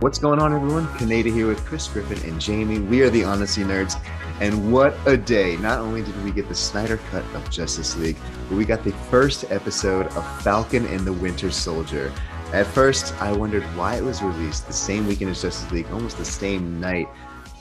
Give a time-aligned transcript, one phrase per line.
[0.00, 0.86] What's going on, everyone?
[0.96, 2.78] Kaneda here with Chris Griffin and Jamie.
[2.78, 4.02] We are the Honesty Nerds,
[4.40, 5.58] and what a day!
[5.58, 8.16] Not only did we get the Snyder cut of Justice League,
[8.48, 12.10] but we got the first episode of Falcon and the Winter Soldier.
[12.54, 16.16] At first, I wondered why it was released the same weekend as Justice League, almost
[16.16, 17.06] the same night.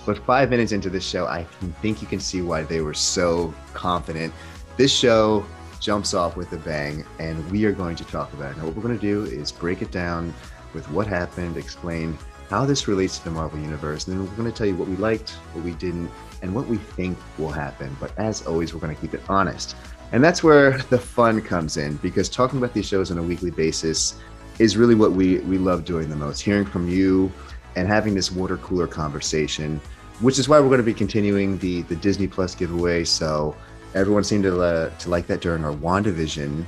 [0.06, 1.44] But five minutes into this show, I
[1.82, 4.34] think you can see why they were so confident.
[4.78, 5.46] This show
[5.82, 8.60] jumps off with a bang, and we are going to talk about it.
[8.60, 10.34] Now, what we're going to do is break it down
[10.74, 12.18] with what happened, explain
[12.50, 14.88] how this relates to the Marvel Universe, and then we're going to tell you what
[14.88, 16.10] we liked, what we didn't,
[16.42, 17.96] and what we think will happen.
[18.00, 19.76] But as always, we're going to keep it honest.
[20.12, 23.52] And that's where the fun comes in because talking about these shows on a weekly
[23.52, 24.20] basis
[24.58, 27.32] is really what we, we love doing the most hearing from you
[27.76, 29.80] and having this water cooler conversation,
[30.20, 33.04] which is why we're going to be continuing the, the Disney Plus giveaway.
[33.04, 33.56] So
[33.94, 36.66] everyone seemed to, uh, to like that during our WandaVision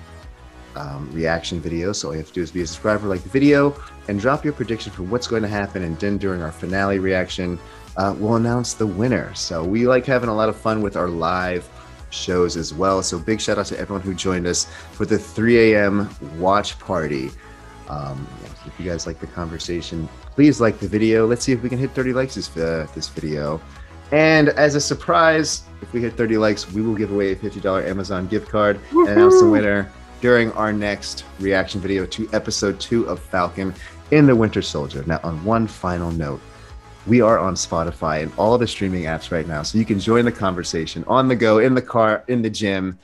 [0.75, 1.91] um, reaction video.
[1.91, 3.75] So all you have to do is be a subscriber, like the video,
[4.07, 5.83] and drop your prediction for what's going to happen.
[5.83, 7.59] And then during our finale reaction,
[7.97, 9.33] uh, we'll announce the winner.
[9.33, 11.69] So we like having a lot of fun with our live
[12.09, 13.01] shows as well.
[13.01, 16.09] So big shout out to everyone who joined us for the 3 a.m.
[16.37, 17.31] watch party.
[17.89, 18.27] Um,
[18.65, 21.25] if you guys like the conversation, please like the video.
[21.25, 23.61] Let's see if we can hit 30 likes this, uh, this video.
[24.11, 27.87] And as a surprise, if we hit 30 likes, we will give away a $50
[27.87, 33.05] Amazon gift card and announce the winner during our next reaction video to episode two
[33.05, 33.73] of Falcon
[34.11, 35.03] in the Winter Soldier.
[35.07, 36.39] Now, on one final note,
[37.07, 40.23] we are on Spotify and all the streaming apps right now, so you can join
[40.23, 42.99] the conversation on the go, in the car, in the gym.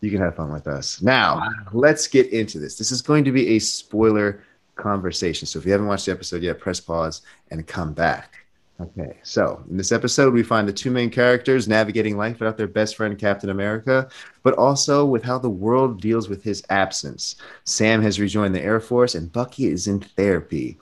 [0.00, 1.02] You can have fun with us.
[1.02, 2.78] Now, let's get into this.
[2.78, 4.42] This is going to be a spoiler
[4.76, 5.46] conversation.
[5.46, 8.39] So if you haven't watched the episode yet, press pause and come back.
[8.80, 12.66] Okay, so in this episode, we find the two main characters navigating life without their
[12.66, 14.08] best friend, Captain America,
[14.42, 17.36] but also with how the world deals with his absence.
[17.64, 20.78] Sam has rejoined the Air Force, and Bucky is in therapy.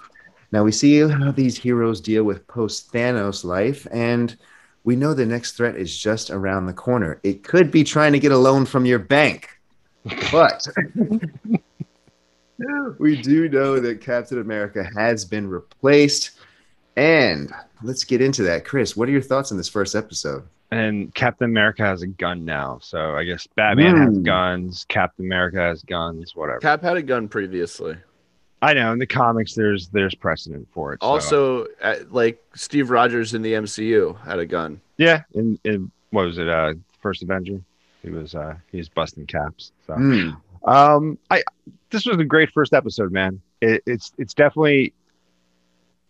[0.53, 4.37] Now, we see how these heroes deal with post Thanos life, and
[4.85, 7.19] we know the next threat is just around the corner.
[7.25, 9.59] It could be trying to get a loan from your bank,
[10.31, 10.65] but.
[12.99, 16.39] we do know that Captain America has been replaced.
[16.97, 18.65] And let's get into that.
[18.65, 20.43] Chris, what are your thoughts on this first episode?
[20.71, 22.79] And Captain America has a gun now.
[22.83, 24.23] So I guess Batman has Hmm.
[24.23, 26.59] guns, Captain America has guns, whatever.
[26.61, 27.97] Cap had a gun previously.
[28.61, 31.01] I know in the comics there's there's precedent for it.
[31.01, 34.81] so- Also, uh, like Steve Rogers in the MCU had a gun.
[34.99, 37.61] yeah, in, in what was it, uh first Avenger?
[38.03, 39.73] He was uh he was busting caps.
[39.87, 40.31] So Hmm.
[40.65, 41.43] Um, I
[41.91, 43.41] this was a great first episode, man.
[43.63, 44.93] It, it's it's definitely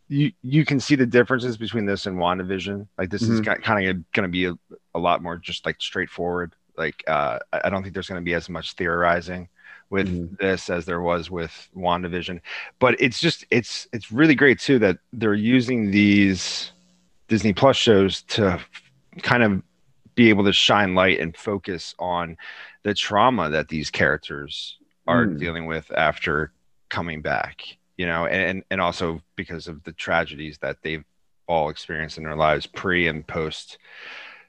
[0.08, 2.86] you you can see the differences between this and WandaVision.
[2.96, 3.62] Like this is Mhm.
[3.62, 4.54] kind of going to be a,
[4.94, 6.52] a lot more just like straightforward.
[6.76, 9.48] Like uh, I don't think there's going to be as much theorizing
[9.90, 10.38] with Mhm.
[10.38, 12.40] this as there was with WandaVision.
[12.78, 16.72] But it's just it's it's really great too that they're using these
[17.28, 18.58] Disney Plus shows to
[19.22, 19.62] kind of
[20.14, 22.36] be able to shine light and focus on
[22.82, 25.38] the trauma that these characters are Mm.
[25.38, 26.52] dealing with after
[26.88, 31.04] coming back you know and and also because of the tragedies that they've
[31.46, 33.76] all experienced in their lives pre and post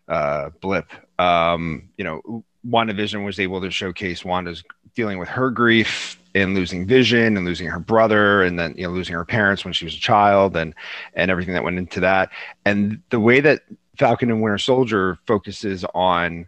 [0.08, 0.88] uh blip
[1.20, 6.86] um you know WandaVision was able to showcase Wanda's dealing with her grief and losing
[6.86, 9.96] vision and losing her brother and then you know losing her parents when she was
[9.96, 10.74] a child and
[11.14, 12.30] and everything that went into that
[12.66, 13.62] and the way that
[13.98, 16.48] Falcon and Winter Soldier focuses on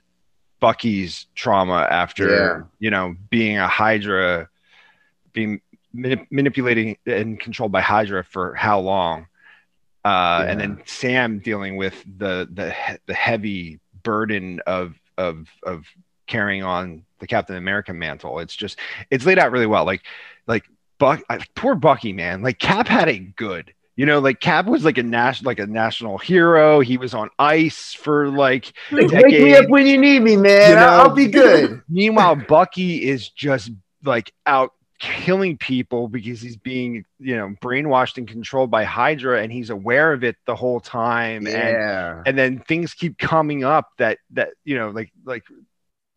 [0.59, 2.62] Bucky's trauma after Yeah.
[2.79, 4.47] you know being a Hydra,
[5.33, 5.62] being
[5.96, 9.28] manip- manipulating and controlled by Hydra for how long,
[10.03, 12.75] uh, and then Sam dealing with the the
[13.06, 15.85] the heavy burden of of of
[16.28, 18.40] carrying on the Captain America mantle.
[18.40, 19.85] It's just it's laid out really well.
[19.85, 20.01] Like
[20.47, 20.66] like
[20.97, 22.41] Buck, I, poor Bucky, man.
[22.41, 23.74] Like Cap had it good.
[23.96, 26.80] You know, like Cap was like a national, like a national hero.
[26.80, 30.69] He was on ice for like Wake me up when you need me, man.
[30.69, 30.88] You know?
[30.88, 31.81] I'll be good.
[31.90, 33.72] Meanwhile, Bucky is just
[34.03, 39.51] like out killing people because he's being, you know, brainwashed and controlled by Hydra, and
[39.51, 41.48] he's aware of it the whole time.
[41.48, 42.25] And Yeah.
[42.25, 45.44] and then things keep coming up that that you know, like like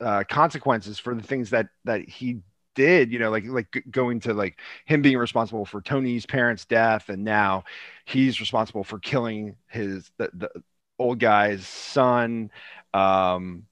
[0.01, 2.41] uh, consequences for the things that that he
[2.75, 3.13] did.
[3.13, 7.25] You know, like like going to like him being responsible for Tony's parents' death, and
[7.25, 7.65] now
[8.07, 10.51] he's responsible for killing his the, the
[10.99, 12.51] old guy's son.
[12.93, 13.65] Um,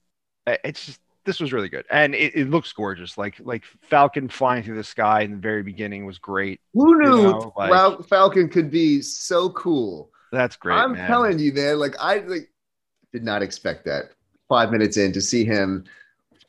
[0.46, 3.16] it's just this was really good, and it, it looks gorgeous.
[3.16, 6.60] Like like Falcon flying through the sky in the very beginning was great.
[6.74, 10.10] Who knew know, like- Fal- Falcon could be so cool?
[10.32, 10.76] That's great.
[10.76, 11.06] I'm man.
[11.06, 11.78] telling you, man.
[11.78, 12.50] Like I like
[13.12, 14.10] did not expect that.
[14.48, 15.84] Five minutes in to see him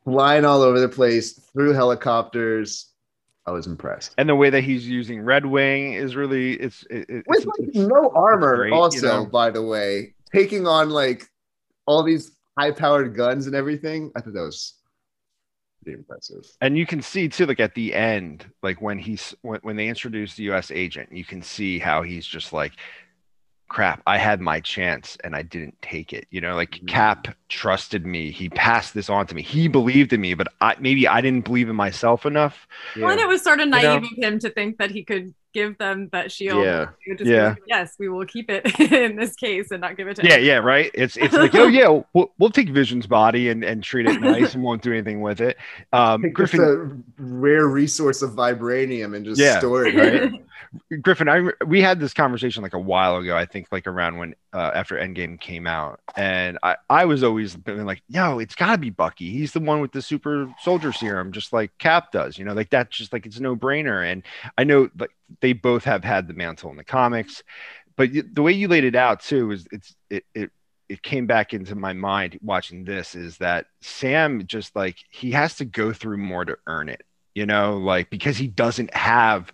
[0.04, 2.90] flying all over the place through helicopters,
[3.46, 4.14] I was impressed.
[4.18, 7.60] and the way that he's using Red Wing is really it's it, it- With like,
[7.70, 9.26] it's- no armor, great, you also, know?
[9.26, 11.30] by the way, taking on like
[11.86, 14.12] all these high powered guns and everything.
[14.16, 14.76] I thought that was
[15.84, 16.46] pretty impressive.
[16.62, 19.88] and you can see too like at the end like when he's when, when they
[19.90, 22.72] introduce the us agent you can see how he's just like
[23.68, 26.88] crap i had my chance and i didn't take it you know like Mhm.
[26.88, 30.74] cap trusted me he passed this on to me he believed in me but i
[30.80, 32.66] maybe i didn't believe in myself enough
[32.96, 33.78] Well, and it was sort of know?
[33.78, 36.64] naive of him to think that he could give them that shield.
[36.64, 36.90] Yeah.
[37.18, 37.50] Just Yeah.
[37.54, 40.26] be like, yes, we will keep it in this case and not give it to
[40.28, 40.44] yeah him.
[40.46, 44.06] yeah right it's it's like oh yeah we'll, we'll take vision's body and and treat
[44.06, 45.58] it nice and won't do anything with it
[45.94, 49.96] um Take griffin just a rare resource of vibranium and just Yeah, store it.
[49.96, 50.32] Right?
[51.02, 53.36] Griffin, I we had this conversation like a while ago.
[53.36, 57.56] I think like around when uh, after Endgame came out, and I I was always
[57.56, 59.30] been like, yo, it's got to be Bucky.
[59.32, 62.38] He's the one with the super soldier serum, just like Cap does.
[62.38, 64.10] You know, like that's just like it's no brainer.
[64.10, 64.24] And
[64.58, 65.12] I know like
[65.42, 67.44] they both have had the mantle in the comics,
[67.96, 70.52] but the way you laid it out too is it's it it
[70.90, 75.56] it came back into my mind watching this is that Sam just like he has
[75.56, 77.04] to go through more to earn it.
[77.36, 79.52] You know, like because he doesn't have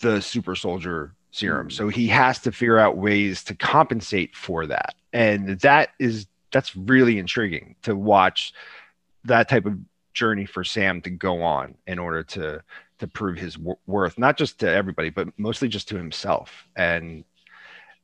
[0.00, 1.68] the super soldier serum.
[1.68, 1.72] Mm.
[1.72, 4.94] So he has to figure out ways to compensate for that.
[5.12, 8.52] And that is that's really intriguing to watch
[9.24, 9.78] that type of
[10.14, 12.62] journey for Sam to go on in order to
[12.98, 16.66] to prove his wor- worth not just to everybody but mostly just to himself.
[16.76, 17.24] And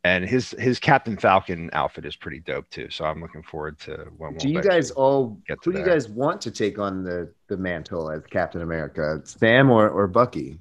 [0.06, 2.88] and his his Captain Falcon outfit is pretty dope too.
[2.90, 5.80] So I'm looking forward to when Do we'll you guys all get to who do
[5.80, 9.20] you guys want to take on the the mantle as Captain America?
[9.24, 10.60] Sam or, or Bucky?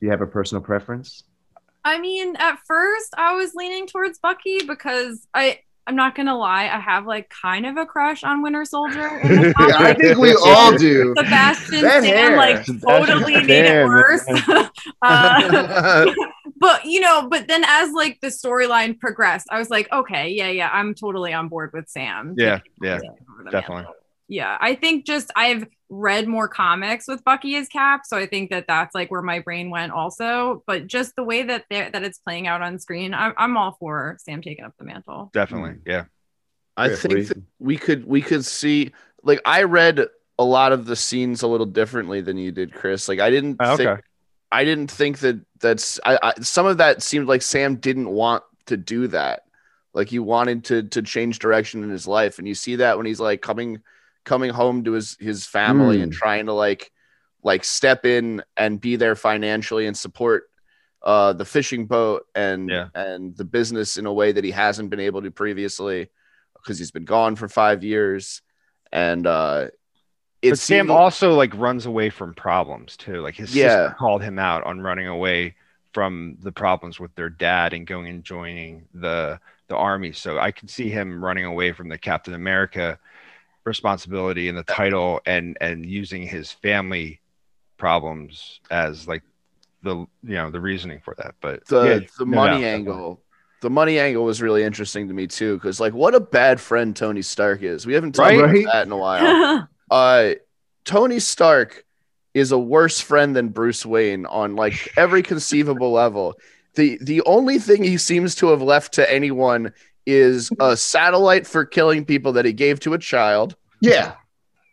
[0.00, 1.22] Do you have a personal preference?
[1.84, 6.64] I mean, at first I was leaning towards Bucky because I I'm not gonna lie,
[6.64, 9.20] I have like kind of a crush on Winter Soldier.
[9.58, 11.14] I think we all do.
[11.16, 12.36] Sebastian That Stan hair.
[12.36, 14.24] like Sebastian totally made it worse.
[15.02, 16.12] uh,
[16.62, 20.48] but you know, but then as like the storyline progressed, I was like, okay, yeah,
[20.48, 22.34] yeah, I'm totally on board with Sam.
[22.38, 23.00] Yeah, yeah,
[23.50, 23.76] definitely.
[23.82, 23.94] mantle.
[24.28, 28.50] Yeah, I think just I've read more comics with Bucky as Cap, so I think
[28.50, 30.62] that that's like where my brain went also.
[30.66, 33.76] But just the way that they that it's playing out on screen, I'm, I'm all
[33.78, 35.30] for Sam taking up the mantle.
[35.34, 35.70] Definitely.
[35.70, 35.80] Mm.
[35.84, 36.04] Yeah.
[36.76, 38.92] I Griff, what do think that we could we could see
[39.24, 40.06] like I read
[40.38, 43.08] a lot of the scenes a little differently than you did, Chris.
[43.08, 44.02] Like I didn't Oh, think okay.
[44.52, 48.44] I didn't think that that's I, I some of that seemed like Sam didn't want
[48.66, 49.44] to do that.
[49.94, 53.06] Like he wanted to to change direction in his life, and you see that when
[53.06, 53.80] he's like coming
[54.24, 56.92] coming home to his his family and trying to like
[57.42, 60.44] like step in and be there financially and support
[61.02, 62.88] uh the fishing boat and Yeah.
[62.94, 66.08] and the business in a way that he hasn't been able to previously
[66.54, 68.42] because he's been gone for five years
[68.92, 69.68] and uh
[70.42, 73.20] it but Sam seemed- also like runs away from problems too.
[73.22, 73.68] Like his Yeah.
[73.68, 75.54] sister called him out on running away
[75.92, 80.12] from the problems with their dad and going and joining the the army.
[80.12, 82.98] So I could see him running away from the Captain America
[83.64, 87.20] responsibility and the title and and using his family
[87.78, 89.22] problems as like
[89.82, 91.34] the you know the reasoning for that.
[91.40, 93.20] But the yeah, the no money doubt, angle
[93.60, 96.96] the money angle was really interesting to me too because like what a bad friend
[96.96, 98.62] tony stark is we haven't talked Right?
[98.64, 100.30] about that in a while uh
[100.84, 101.84] tony stark
[102.34, 106.34] is a worse friend than bruce wayne on like every conceivable level
[106.74, 109.72] the the only thing he seems to have left to anyone
[110.06, 114.14] is a satellite for killing people that he gave to a child Yeah.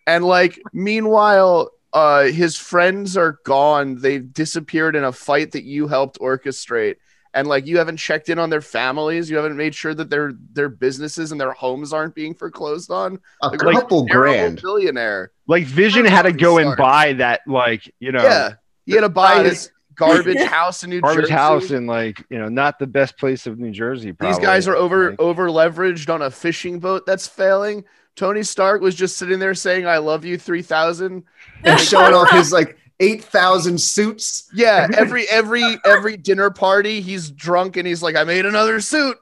[0.07, 3.99] and like, meanwhile, uh, his friends are gone.
[4.01, 6.95] They've disappeared in a fight that you helped orchestrate.
[7.33, 9.29] And like, you haven't checked in on their families.
[9.29, 13.19] You haven't made sure that their their businesses and their homes aren't being foreclosed on.
[13.43, 14.61] A Like, couple Terrible grand.
[14.61, 15.31] billionaire.
[15.47, 18.53] like Vision had to Tony go and buy that like you know yeah,
[18.85, 21.33] he had to buy God, his garbage house in New garbage Jersey.
[21.33, 24.11] house in like you know not the best place of New Jersey.
[24.11, 24.35] Probably.
[24.35, 27.85] These guys are over Like, over leveraged on a fishing boat that's failing.
[28.15, 31.23] Tony Stark was just sitting there saying, "I love you, three thousand.
[31.63, 34.49] And showing off his like 8,000 suits.
[34.53, 39.17] Yeah, every every every dinner party, he's drunk and he's like, "I made another suit,"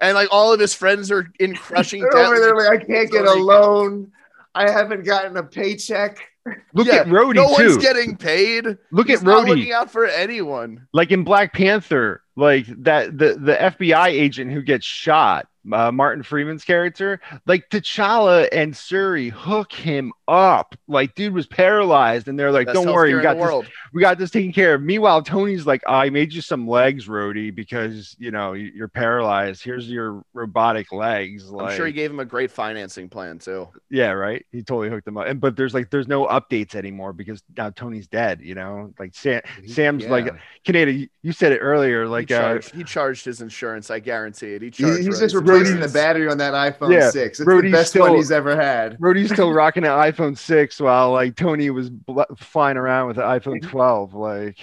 [0.00, 2.26] and like all of his friends are in crushing They're debt.
[2.26, 4.12] over there like, I can't get a loan.
[4.54, 6.18] I haven't gotten a paycheck.
[6.72, 7.64] Look Yeah, at Rhodey no too.
[7.64, 8.78] one's getting paid.
[8.90, 9.48] Look He's at not Rhodey.
[9.50, 10.86] looking out for anyone.
[10.94, 16.22] like in Black Panther, like that the the FBI agent who gets shot, uh, Martin
[16.22, 20.74] Freeman's character, like T'Challa and Shuri hook him up.
[20.86, 23.66] Like, dude was paralyzed, and they're like, Best "Don't worry, we got this world.
[23.92, 24.82] we got this taken care of.
[24.82, 29.62] Meanwhile, Tony's like, I made you some legs, Rhodey, because you know you- you're paralyzed.
[29.62, 31.48] Here's your robotic legs.
[31.50, 33.68] Like, I'm sure he gave him a great financing plan too.
[33.90, 34.44] yeah, right.
[34.52, 35.26] He totally hooked them up.
[35.26, 38.40] And but there's like there's no updates anymore because now Tony's dead.
[38.42, 40.34] You know, like Sam, Sam's like
[40.66, 40.98] Kaneda.
[40.98, 42.06] You, you said it earlier.
[42.06, 43.90] Like, he, uh, charged, he charged his insurance.
[43.90, 44.62] I guarantee it.
[44.62, 44.98] He He- charged.
[45.06, 47.40] he's just Replacing the battery on that iPhone Yeah, 6.
[47.40, 48.98] It's Rhodey's the best one still- he's ever had.
[48.98, 53.24] Rhodey's still rocking an iPhone six while like Tony was bl- flying around with an
[53.24, 54.14] iPhone twelve.
[54.14, 54.58] Like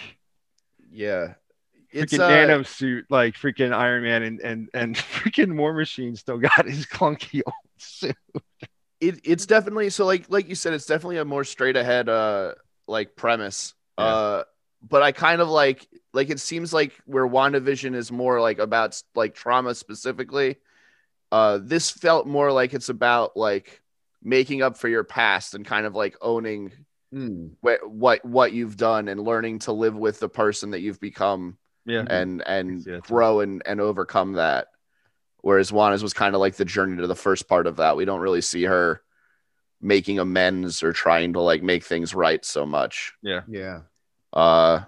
[0.92, 1.34] Yeah,
[1.92, 6.16] it's freaking uh, nano suit, like freaking Iron Man and and and freaking War Machine
[6.16, 8.16] still got his clunky old suit.
[9.02, 12.54] it, it's definitely so like like you said it's definitely a more straight ahead uh
[12.88, 14.06] like premise Yeah.
[14.06, 14.44] uh
[14.88, 19.02] but i kind of like like it seems like where wandavision is more like about
[19.14, 20.56] like trauma specifically
[21.36, 23.82] uh this felt more like it's about like
[24.24, 26.72] making up for your past and kind of like owning
[27.12, 27.48] Hmm.
[27.62, 31.58] what what what you've done and learning to live with the person that you've become
[31.86, 33.13] Yeah, and and see that too.
[33.13, 34.68] grow and and overcome that.
[35.42, 37.96] Whereas Wanda's was kind of like the journey to the first part of that.
[37.96, 39.01] We don't really see her
[39.82, 43.13] making amends or trying to like make things right so much.
[43.22, 43.42] Yeah.
[43.48, 43.82] Yeah
[44.34, 44.82] uh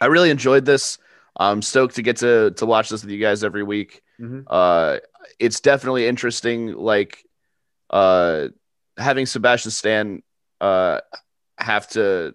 [0.00, 0.98] I really enjoyed this.
[1.36, 4.02] I'm stoked to get to to watch this with you guys every week.
[4.20, 4.44] Mhm.
[4.46, 4.98] Uh
[5.38, 7.24] it's definitely interesting like
[7.90, 8.48] uh
[8.96, 10.22] having Sebastian Stan
[10.60, 11.00] uh
[11.58, 12.34] have to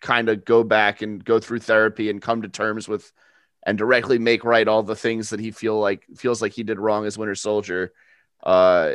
[0.00, 3.12] kind of go back and go through therapy and come to terms with
[3.64, 6.78] and directly make right all the things that he feel like feels like he did
[6.78, 7.92] wrong as Winter Soldier
[8.42, 8.92] uh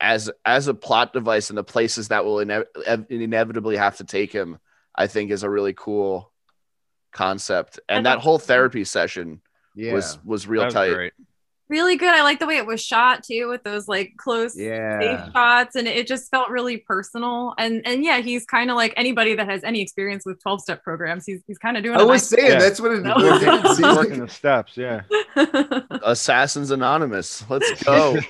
[0.00, 2.64] as as a plot device and the places that will ine-
[3.10, 4.58] inevitably have to take him
[4.94, 6.32] I think is a really cool
[7.12, 9.40] concept and that whole therapy session
[9.74, 9.92] Yeah.
[9.94, 11.12] was was real That was tight great.
[11.70, 12.10] Really good.
[12.12, 15.00] I like the way it was shot too, with those like close yeah.
[15.00, 17.54] safe shots, and it just felt really personal.
[17.56, 20.82] And and yeah, he's kind of like anybody that has any experience with twelve step
[20.82, 21.24] programs.
[21.24, 21.96] He's he's kind of doing.
[21.96, 22.58] I a was nice- saying Yeah.
[22.58, 23.14] that's what it, No.
[23.14, 25.02] what it seems Working the steps, yeah.
[26.02, 28.26] Assassins Anonymous let's go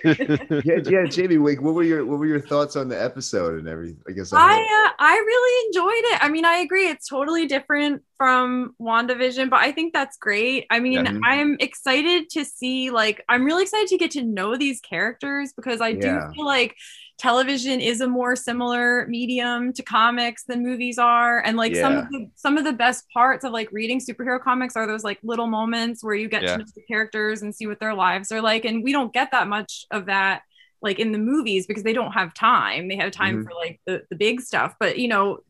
[0.62, 3.68] Yeah, yeah, Jamie, like, what were your what were your thoughts on the episode and
[3.68, 4.02] everything?
[4.08, 6.24] I guess I uh, I really enjoyed it.
[6.24, 6.88] I mean, I agree.
[6.88, 10.66] It's totally different from WandaVision, but I think that's great.
[10.70, 11.20] I mean, Mhm.
[11.24, 15.80] I'm excited to see like I'm really excited to get to know these characters because
[15.80, 15.94] I Yeah.
[15.94, 16.76] do feel like
[17.20, 21.40] television is a more similar medium to comics than movies are.
[21.44, 24.74] And like some of the some of the best parts of like reading superhero comics
[24.74, 26.52] are those like little moments where you get Yeah.
[26.52, 28.64] to know the characters and see what their lives are like.
[28.64, 30.42] And we don't get that much of that
[30.80, 32.88] like in the movies because they don't have time.
[32.88, 33.44] They have time Mhm.
[33.44, 34.74] for like the, the big stuff.
[34.80, 35.40] But you know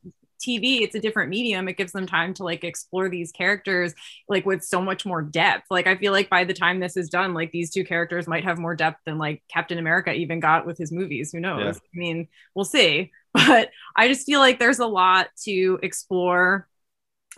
[0.41, 1.69] tv it's a different medium.
[1.69, 3.95] It gives them time to like explore these characters
[4.29, 5.67] like with so much more depth.
[5.71, 8.45] Like i feel like by the time this is done like these two characters might
[8.45, 11.33] have more depth than like captain america even got with his movies.
[11.33, 11.61] Who knows?
[11.63, 11.73] Yeah.
[11.95, 13.11] i mean we'll see.
[13.33, 16.67] But i just feel like there's a lot to explore.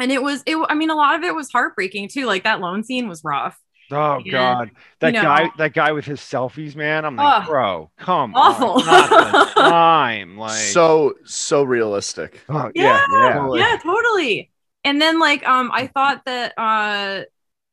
[0.01, 2.27] And it was it i mean a lot of it was heartbreaking too.
[2.27, 3.59] Like that loan scene was rough
[3.93, 4.31] Oh Yeah.
[4.31, 4.71] God,
[5.01, 5.23] that You know.
[5.23, 7.05] guy, that guy with his selfies, man.
[7.05, 7.45] I'm like, Ugh.
[7.45, 8.79] bro, come Awful.
[8.79, 10.37] on, not the time.
[10.37, 13.07] Like, so so realistic oh, yeah, Yeah.
[13.09, 13.61] yeah, Totally.
[13.61, 14.51] yeah totally
[14.85, 17.23] and then like um i thought that uh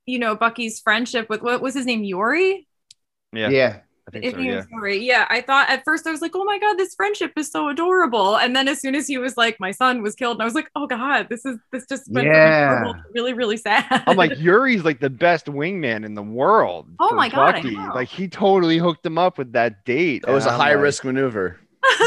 [0.05, 2.67] you know bucky's friendship with what was his name yuri
[3.33, 3.81] yeah, yeah.
[4.15, 4.41] I think so.
[4.41, 7.33] Yeah, was yeah i thought at first i was like oh my god this friendship
[7.37, 10.35] is so adorable and then as soon as he was like my son was killed
[10.37, 12.79] and i was like oh god this is this just went Yeah.
[12.81, 16.87] adorable really really sad I'm like, Yuri's like the best wingman in the world.
[16.99, 17.75] Oh my God, Bucky.
[17.75, 17.91] know.
[17.93, 20.23] Like he totally hooked him up with that date.
[20.27, 21.59] It was a high like, risk maneuver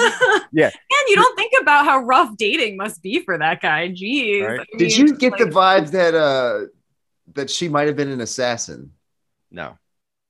[0.52, 0.66] Yeah.
[0.66, 4.60] and you don't think about how rough dating must be for that guy jeez Right.
[4.60, 6.66] I Did you get the like- vibes that uh
[7.34, 8.92] that she might have been an assassin?
[9.50, 9.78] No,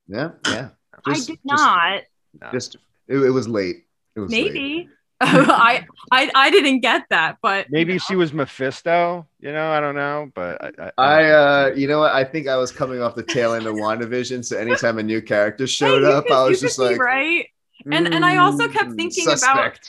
[0.07, 0.69] Yeah, yeah.
[1.05, 2.01] I did just- not
[2.41, 2.49] no.
[2.51, 3.85] Just it, it was late.
[4.15, 4.53] It was late.
[4.53, 4.89] maybe
[5.21, 9.27] I, I i didn't get that but maybe you she was Mephisto.
[9.39, 12.47] You know, I don't know, but I, I, I uh you know what I think
[12.47, 16.03] I was coming off the tail end of WandaVision, so anytime a new character showed
[16.03, 17.47] Hey, up, could- I was just like right
[17.91, 19.79] And- and I also kept "Mm, thinking about-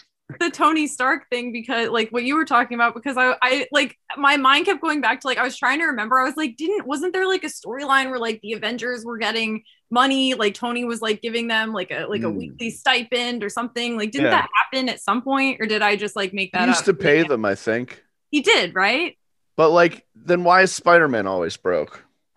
[0.40, 3.96] the Tony Stark thing because like what you were talking about because I I like
[4.16, 6.56] my mind kept going back to like I was trying to remember I was like
[6.56, 10.84] didn't wasn't there like a storyline where like the Avengers were getting money like Tony
[10.84, 12.36] was like giving them like a like a Hmm.
[12.36, 14.42] weekly stipend or something like didn't Yeah.
[14.42, 16.84] that happen at some point or did I just like make he that used up?
[16.86, 19.16] to pay them i think He did right
[19.56, 22.04] but like then why is spider-man always broke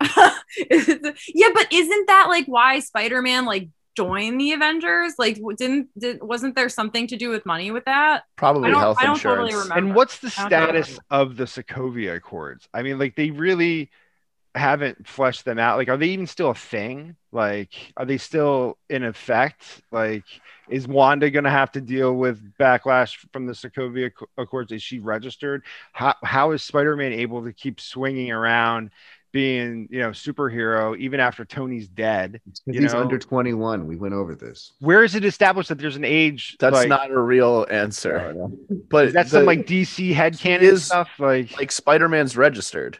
[0.70, 6.54] yeah but isn't that like why Spider-Man like joined the Avengers like didn't did, wasn't
[6.54, 9.50] there something to do with money with that probably I don't- health I don't insurance
[9.50, 9.86] totally remember.
[9.88, 10.82] and what's the I don't know.
[10.82, 12.68] status of the Sokovia Accords?
[12.72, 13.90] I mean, like they really
[14.58, 15.78] haven't fleshed them out.
[15.78, 17.16] Like, are they even still a thing?
[17.32, 19.82] Like, are they still in effect?
[19.90, 20.24] Like,
[20.68, 24.72] is Wanda going to have to deal with backlash from the Sokovia Accords?
[24.72, 25.62] Is she registered?
[25.92, 28.90] How, how is Spider Man able to keep swinging around?
[29.32, 32.40] being you know superhero even after Tony's dead.
[32.66, 33.00] You he's know?
[33.00, 33.86] under 21.
[33.86, 34.72] We went over this.
[34.80, 36.56] Where is it established that there's an age?
[36.58, 38.34] That's like, not a real answer.
[38.36, 38.56] Oh,
[38.88, 41.10] but that's the- some like DC headcanon is, stuff.
[41.18, 42.98] Like, like Spider-Man's registered.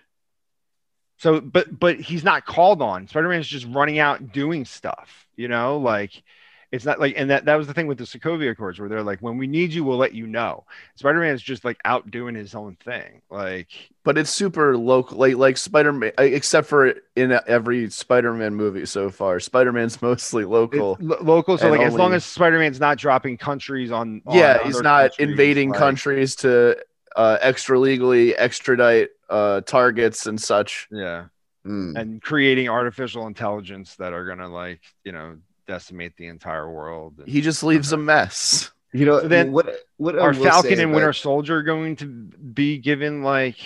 [1.18, 3.06] So, but but he's not called on.
[3.08, 5.26] Spider Man's just running out and doing stuff.
[5.36, 6.22] You know, like
[6.70, 9.02] it's not like and that that was the thing with the Sokovia Accords where they're
[9.02, 10.64] like, when we need you, we'll let you know.
[10.96, 13.22] Spider Man's just like out doing his own thing.
[13.30, 13.68] Like
[14.04, 19.40] But it's super local, like like Spider-Man, except for in every Spider-Man movie so far.
[19.40, 20.98] Spider-Man's mostly local.
[21.00, 21.56] Lo- local.
[21.56, 25.18] So like as long as Spider Man's not dropping countries on, on yeah, he's not
[25.18, 26.76] invading like- countries to
[27.18, 30.88] uh, extra legally extradite uh, targets and such.
[30.90, 31.26] Yeah.
[31.66, 31.98] Mm.
[32.00, 37.18] and creating artificial intelligence that are gonna like you know decimate the entire world.
[37.18, 38.70] And He just leaves a mess.
[38.94, 41.62] You know, So then what, what I are will Falcon say and Winter about- Soldier
[41.62, 43.58] going to be given like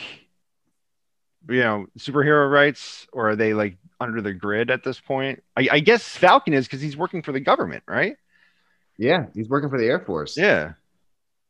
[1.48, 5.42] you know superhero rights, or are they like under the grid at this point?
[5.56, 8.16] I, I guess Falcon is because he's working for the government, right?
[8.98, 10.36] Yeah, he's working for the Air Force.
[10.36, 10.72] Yeah.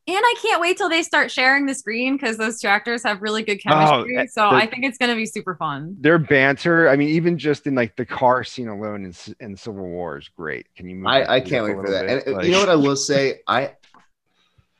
[0.09, 3.23] And I can't wait till they start sharing the screen because those two actors have
[3.23, 4.19] really good chemistry.
[4.19, 5.97] eh, so I think it's gonna be super fun.
[6.01, 9.85] Their banter, I mean, even just in like the car scene alone in, in Civil
[9.89, 10.67] War is great.
[10.75, 10.97] Can you?
[10.97, 12.07] Move I, I can't wait for that.
[12.09, 12.27] bit?
[12.27, 13.41] And uh, Like- you know what I will say?
[13.47, 13.75] I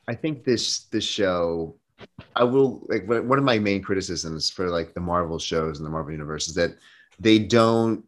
[0.09, 1.77] I think this this show
[2.35, 5.87] I will like one one of my main criticisms for like the Marvel shows and
[5.87, 6.73] the Marvel universe is that
[7.21, 8.05] they don't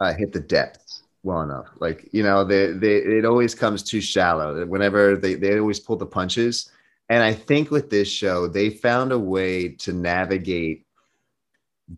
[0.00, 1.66] uh, hit the depths well enough.
[1.78, 4.64] Like you know, they they it always comes too shallow.
[4.66, 6.70] Whenever they they always pull the punches.
[7.08, 10.86] And I think with this show, they found a way to navigate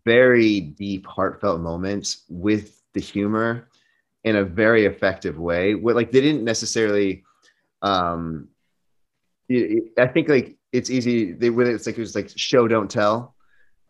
[0.06, 3.68] very deep, heartfelt moments with the humor
[4.24, 5.74] in a very effective way.
[5.74, 7.24] Where like they didn't necessarily,
[7.82, 8.48] um,
[9.50, 11.32] it- it- I think like it's easy.
[11.32, 13.34] They when it's like it was like show don't tell,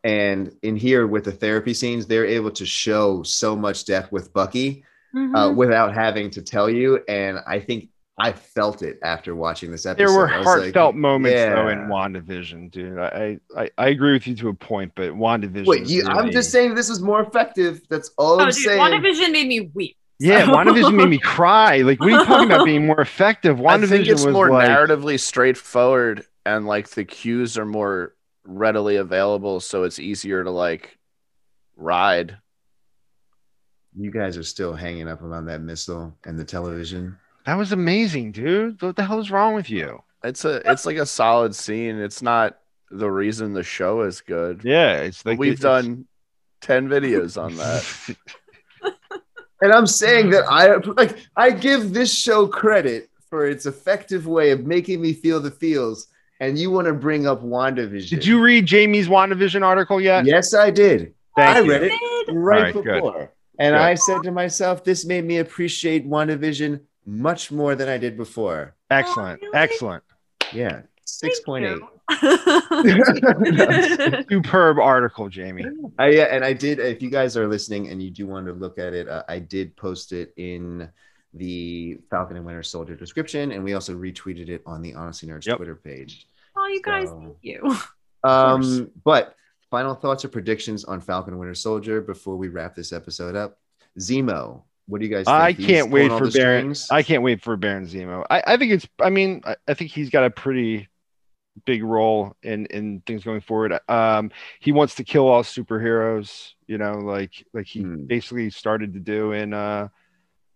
[0.02, 4.32] and in here with the therapy scenes, they're able to show so much depth with
[4.32, 4.84] Bucky
[5.14, 5.54] uh, Mhm.
[5.56, 7.00] without having to tell you.
[7.08, 7.88] And I think
[8.18, 10.06] I felt it after watching this episode.
[10.06, 11.78] there were I was like, heartfelt moments though in.
[11.88, 12.98] WandaVision, dude.
[12.98, 15.66] I, I I agree with you to a point, but WandaVision.
[15.66, 17.80] Wait, you, I'm just saying this was more effective.
[17.88, 18.80] That's all Oh, I'm dude, saying.
[18.80, 19.96] WandaVision made me weep.
[20.18, 21.78] Yeah, WandaVision made me cry.
[21.78, 23.58] Like, what are you talking about being more effective?
[23.58, 28.14] I WandaVision think it's was more like, narratively straightforward, and like the cues are more
[28.44, 30.96] readily available, so it's easier to like
[31.76, 32.36] ride.
[33.96, 37.16] You guys are still hanging up on that missile and the television.
[37.44, 38.80] that was amazing, dude.
[38.80, 40.02] What the hell is wrong with you?
[40.24, 41.98] It's a it's like a solid scene.
[41.98, 42.58] It's not
[42.90, 44.62] the reason the show is good.
[44.64, 46.06] Yeah, it's like We've it's- done
[46.60, 48.16] ten videos on that.
[49.60, 54.50] And I'm saying that I like I give this show credit for its effective way
[54.50, 56.08] of making me feel the feels.
[56.40, 58.08] And you want to bring up WandaVision.
[58.10, 60.24] Did you read Jamie's WandaVision article yet?
[60.26, 61.14] Yes, I did.
[61.36, 61.70] Thank I you.
[61.70, 61.92] read it
[62.26, 63.12] Did- right, before.
[63.20, 63.28] good.
[63.56, 63.66] Before.
[63.66, 63.80] And Good.
[63.82, 68.74] I said to myself, this made me appreciate WandaVision much more than I did before.
[68.90, 69.54] Excellent, really?
[69.56, 70.04] excellent.
[70.52, 70.82] Yeah.
[71.06, 71.78] 6.8.
[74.30, 75.64] Superb article, Jamie.
[75.98, 76.78] I, yeah, and I did.
[76.78, 79.38] If you guys are listening and you do want to look at it, uh, I
[79.38, 80.88] did post it in
[81.34, 85.46] the Falcon and Winter Soldier description, and we also retweeted it on the Honestly Nerds
[85.46, 85.56] Yep.
[85.56, 86.26] Twitter page.
[86.56, 87.76] oh, you guys, So- thank you.
[88.24, 89.34] Um, but
[89.72, 93.58] final thoughts or predictions on Falcon Winter Soldier before we wrap this episode up.
[93.98, 95.24] Zemo, what do you guys?
[95.24, 95.34] think?
[95.34, 96.74] I He's can't wait for Baron.
[96.74, 96.88] strings?
[96.90, 98.24] I can't wait for Baron Zemo.
[98.30, 98.86] I, I think it's.
[99.00, 100.88] I mean, I, I think he's got a pretty
[101.64, 103.78] big role in in things going forward.
[103.88, 104.30] Um,
[104.60, 106.52] he wants to kill all superheroes.
[106.66, 108.04] You know, like like he Hmm.
[108.04, 109.88] basically started to do in uh,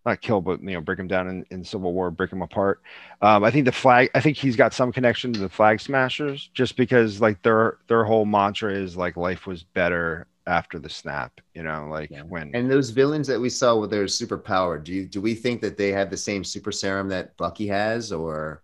[0.07, 2.81] not kill, but you know, break them down in, in Civil War, break them apart.
[3.21, 4.11] Um, I think the flag.
[4.15, 8.05] I think he's got some connection to the Flag Smashers, just because like their their
[8.05, 11.41] whole mantra is like life was better after the snap.
[11.55, 12.23] You know, like Yeah.
[12.23, 15.61] when And those villains that we saw with their superpower, do you do we think
[15.63, 18.63] that they have the same super serum that Bucky has, or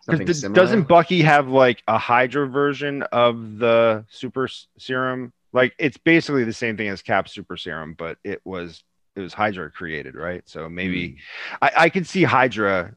[0.00, 0.54] something similar?
[0.54, 5.32] doesn't Bucky have like a Hydra version of the super serum?
[5.52, 8.82] Like it's basically the same thing as Cap's super serum, but it was
[9.20, 10.42] it was Hydra created, right?
[10.46, 11.18] So maybe
[11.62, 12.94] I, I could see Hydra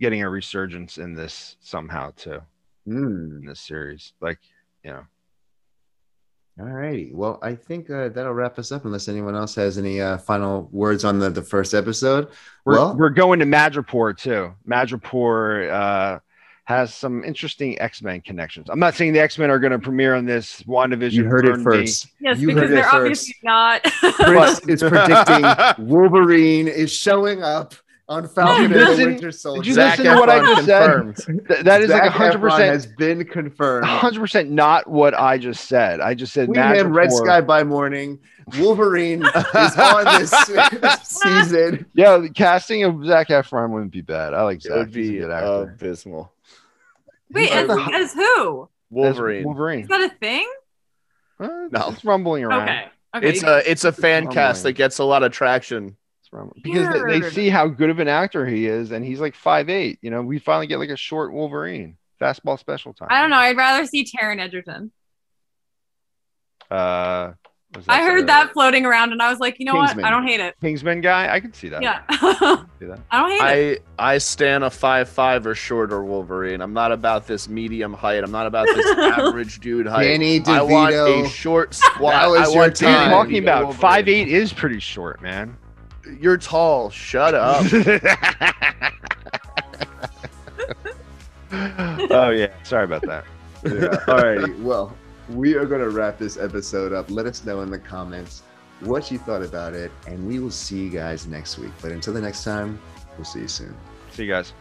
[0.00, 2.40] getting a resurgence in this somehow too
[2.86, 3.38] Hmm.
[3.40, 4.12] in this series.
[4.20, 4.38] Like
[4.84, 5.04] you know,
[6.58, 7.10] All righty.
[7.14, 8.84] Well, I think uh, that'll wrap us up.
[8.84, 12.28] Unless anyone else has any uh, final words on the, the first episode.
[12.64, 14.52] we're well, we're going to Madripoor too.
[14.68, 16.18] Madripoor, uh,
[16.64, 18.68] has some interesting X Men connections.
[18.70, 21.12] I'm not saying the X Men are going to premiere on this WandaVision.
[21.12, 21.64] You heard it Burn Me.
[21.86, 22.06] first.
[22.20, 22.94] Yes, You because they're first.
[22.94, 23.82] obviously not.
[23.82, 27.74] Chris is predicting Wolverine is showing up
[28.08, 29.62] on Falcon and Did you the listen- Winter Soldier.
[29.62, 31.46] did you Zac listen to what I Efron just said?
[31.48, 33.82] Th- that is like Zac 100 Efron percent has been confirmed.
[33.82, 36.00] 100 percent not what I just said.
[36.00, 38.18] I just said We had Red Sky by Morning.
[38.58, 40.30] Wolverine is on this
[41.04, 41.86] season.
[41.94, 44.34] Yeah, the casting of Zac Efron wouldn't be bad.
[44.34, 44.76] I like It Zac.
[44.76, 45.62] would He's a be good actor.
[45.74, 46.32] abysmal.
[47.32, 48.62] Wait, as, as who?
[48.64, 49.44] As Wolverine.
[49.44, 49.80] Wolverine.
[49.82, 50.50] Is that a thing?
[51.38, 51.90] Uh, No.
[51.90, 52.62] it's rumbling around.
[52.68, 52.84] Okay.
[53.16, 53.28] Okay.
[53.28, 54.34] It's a it's a fan Rumbling.
[54.34, 55.96] cast that gets a lot of traction.
[56.62, 59.68] Because they, they see how good of an actor he is, and he's like five
[59.68, 59.98] eight.
[60.00, 63.08] You know, we finally get like a short Wolverine fastball special time.
[63.10, 63.36] I don't know.
[63.36, 64.92] I'd rather see Taron Egerton.
[66.70, 67.49] Uh, was
[67.86, 70.02] I heard the that floating around, and I was like, you know Kingsman.
[70.02, 70.04] what?
[70.04, 70.56] I don't hate it.
[70.60, 71.32] Kingsman guy.
[71.32, 71.80] I can see that.
[71.82, 72.00] Yeah,
[72.80, 72.98] See that.
[73.12, 73.84] I don't hate it.
[73.98, 76.62] I I stand a five five or shorter Wolverine.
[76.62, 78.24] I'm not about this medium height.
[78.24, 80.04] I'm not about this average dude height.
[80.04, 80.48] Danny DeVito.
[80.48, 81.28] I want a DeVito.
[81.30, 82.12] short squat.
[82.12, 83.10] That was I your want What are you time.
[83.10, 83.62] talking about?
[83.64, 83.80] Wolverine.
[83.80, 85.56] Five eight is pretty short, man.
[86.20, 86.90] You're tall.
[86.90, 87.64] Shut up.
[91.52, 92.52] oh yeah.
[92.62, 93.24] Sorry about that.
[93.64, 93.96] Yeah.
[94.08, 94.52] All righty.
[94.54, 94.96] Well,
[95.30, 97.10] we are going to wrap this episode up.
[97.10, 98.42] Let us know in the comments
[98.80, 101.72] what you thought about it, and we will see you guys next week.
[101.80, 102.80] But until the next time,
[103.16, 103.76] we'll see you soon.
[104.12, 104.52] See you guys.